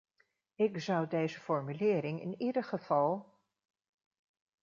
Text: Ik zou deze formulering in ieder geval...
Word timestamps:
Ik 0.55 0.79
zou 0.81 1.07
deze 1.07 1.39
formulering 1.39 2.21
in 2.21 2.35
ieder 2.41 2.63
geval... 2.63 3.39